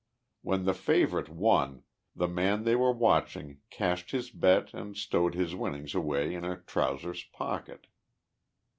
[0.41, 1.83] When the favorite won,
[2.15, 6.61] the man they were watching cashed his bet and stowed his winnings away in a
[6.61, 7.85] trousers pocket.